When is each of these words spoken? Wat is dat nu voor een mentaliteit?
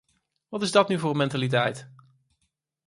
Wat 0.49 0.61
is 0.61 0.71
dat 0.71 0.87
nu 0.89 0.99
voor 0.99 1.09
een 1.11 1.17
mentaliteit? 1.17 1.91